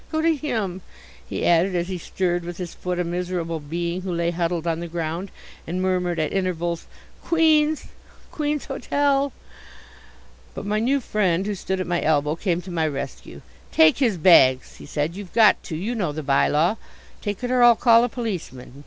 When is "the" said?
4.79-4.87, 16.11-16.23